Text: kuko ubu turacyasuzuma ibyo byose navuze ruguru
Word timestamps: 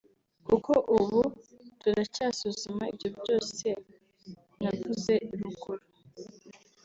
kuko 0.47 0.71
ubu 0.97 1.21
turacyasuzuma 1.79 2.83
ibyo 2.91 3.09
byose 3.17 3.67
navuze 4.61 5.13
ruguru 5.39 5.85